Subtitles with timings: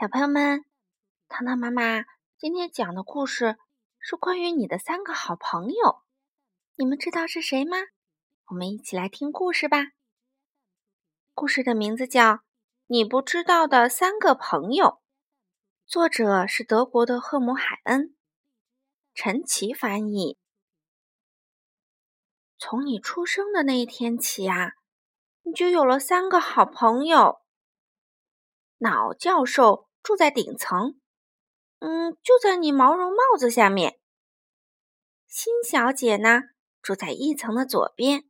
[0.00, 0.64] 小朋友们，
[1.26, 2.04] 糖糖妈妈
[2.38, 3.58] 今天讲的故事
[3.98, 6.04] 是关于你的三个好朋友，
[6.76, 7.78] 你们知道是谁吗？
[8.46, 9.78] 我们一起来听故事吧。
[11.34, 12.34] 故事的名字叫
[12.86, 14.86] 《你不知道的三个朋友》，
[15.84, 18.14] 作者是德国的赫姆海恩，
[19.14, 20.38] 陈奇翻译。
[22.56, 24.74] 从你出生的那一天起啊，
[25.42, 27.40] 你就有了三个好朋友，
[28.76, 29.87] 脑教授。
[30.08, 30.98] 住在顶层，
[31.80, 34.00] 嗯，就在你毛绒帽子下面。
[35.26, 36.40] 新小姐呢，
[36.80, 38.24] 住在一层的左边。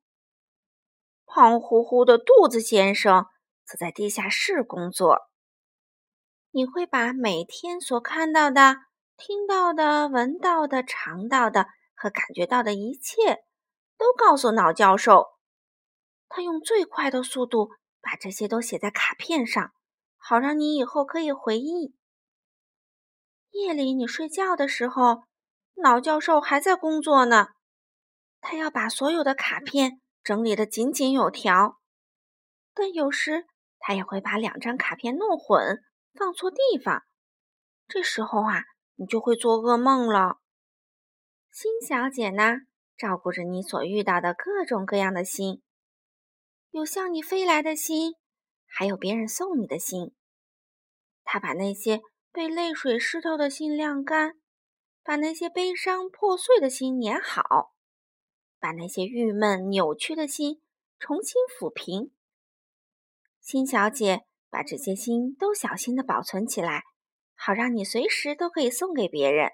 [1.25, 3.27] 胖乎乎的肚子先生
[3.65, 5.29] 则在地下室工作。
[6.51, 8.79] 你会把每天所看到的、
[9.17, 13.45] 听到的、闻到的、尝到的和感觉到的一切，
[13.97, 15.27] 都告诉脑教授。
[16.29, 17.69] 他用最快的速度
[18.01, 19.71] 把这些都写在卡片上。
[20.19, 21.95] 好让你以后可以回忆。
[23.51, 25.23] 夜里你睡觉的时候，
[25.75, 27.49] 老教授还在工作呢。
[28.41, 31.81] 他要把所有的卡片整理得井井有条，
[32.75, 33.47] 但有时
[33.79, 35.83] 他也会把两张卡片弄混，
[36.15, 37.03] 放错地方。
[37.89, 38.65] 这时候啊，
[38.97, 40.39] 你就会做噩梦了。
[41.51, 42.59] 新小姐呢，
[42.97, 45.63] 照顾着你所遇到的各种各样的心，
[46.71, 48.15] 有向你飞来的心。
[48.69, 50.15] 还有别人送你的信，
[51.25, 54.35] 他把那些被泪水湿透的信晾干，
[55.03, 57.73] 把那些悲伤破碎的心粘好，
[58.61, 60.61] 把那些郁闷扭曲的心
[60.99, 62.13] 重新抚平。
[63.41, 66.83] 新小姐把这些心都小心的保存起来，
[67.35, 69.51] 好让你随时都可以送给别人。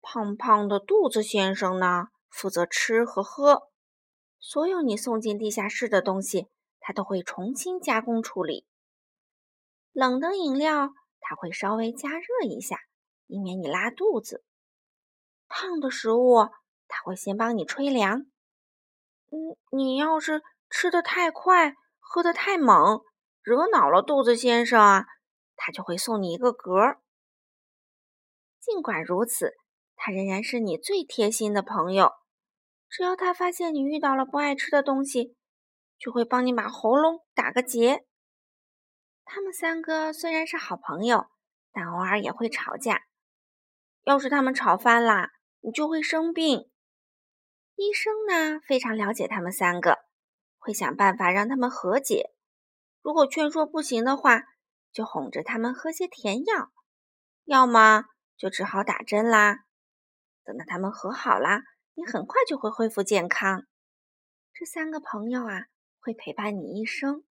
[0.00, 3.68] 胖胖的肚子先生呢，负责吃和喝，
[4.38, 6.48] 所有你送进地下室的东西。
[6.80, 8.66] 他都会重新加工处理。
[9.92, 12.80] 冷的饮料，他会稍微加热一下，
[13.26, 14.44] 以免你拉肚子。
[15.48, 16.48] 烫的食物，
[16.88, 18.20] 他会先帮你吹凉。
[19.30, 23.02] 嗯，你要是吃的太快，喝的太猛，
[23.42, 25.06] 惹恼了肚子先生啊，
[25.56, 26.98] 他就会送你一个嗝。
[28.60, 29.54] 尽管如此，
[29.96, 32.12] 他仍然是你最贴心的朋友。
[32.88, 35.36] 只要他发现你遇到了不爱吃的东西，
[36.00, 38.06] 就会帮你把喉咙打个结。
[39.24, 41.26] 他们三个虽然是好朋友，
[41.70, 43.02] 但偶尔也会吵架。
[44.04, 45.28] 要是他们吵翻了，
[45.60, 46.70] 你就会生病。
[47.76, 49.98] 医生呢，非常了解他们三个，
[50.58, 52.30] 会想办法让他们和解。
[53.02, 54.42] 如果劝说不行的话，
[54.90, 56.72] 就哄着他们喝些甜药，
[57.44, 58.04] 要么
[58.38, 59.58] 就只好打针啦。
[60.44, 61.62] 等到他们和好啦，
[61.94, 63.66] 你很快就会恢复健康。
[64.54, 65.66] 这三个朋友啊。
[66.00, 67.24] 会陪伴你一生，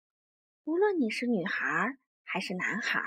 [0.63, 3.01] 无论你是女孩还是男孩。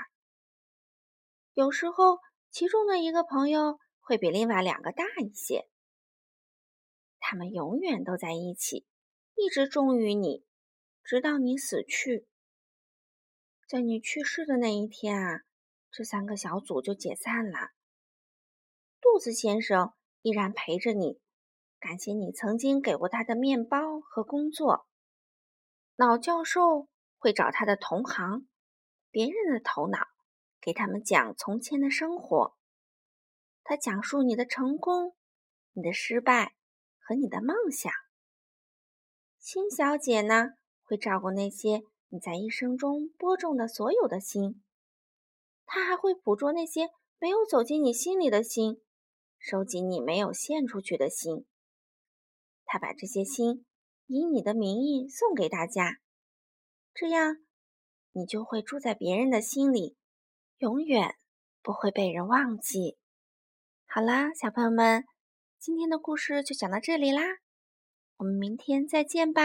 [1.53, 2.19] 有时候，
[2.51, 5.69] 其中的一个朋友会比另外两个大一些。
[7.19, 8.85] 他们永远都在一起，
[9.35, 10.45] 一直忠于你，
[11.03, 12.27] 直到你死去。
[13.69, 15.41] 在你去世的那一天啊，
[15.89, 17.69] 这三个小组就解散了。
[18.99, 21.21] 肚子先生依然陪着你，
[21.79, 24.85] 感谢你曾经给过他的面包和工作。
[25.95, 26.87] 老教授
[27.17, 28.47] 会找他的同行、
[29.11, 30.07] 别人的头脑，
[30.59, 32.55] 给他们讲从前的生活。
[33.63, 35.15] 他讲述你的成功、
[35.73, 36.55] 你的失败
[36.99, 37.91] 和你的梦想。
[39.37, 44.63] 新小姐呢，会照顾那些你在一生中播种的所有的心。
[45.65, 46.89] 她还会捕捉那些
[47.19, 48.81] 没有走进你心里的心，
[49.37, 51.45] 收集你没有献出去的心。
[52.65, 53.65] 她把这些心。
[54.07, 55.99] 以你的名义送给大家，
[56.93, 57.37] 这样
[58.11, 59.95] 你就会住在别人的心里，
[60.57, 61.15] 永远
[61.61, 62.97] 不会被人忘记。
[63.85, 65.05] 好啦，小朋友们，
[65.57, 67.21] 今天的故事就讲到这里啦，
[68.17, 69.43] 我们明天再见吧。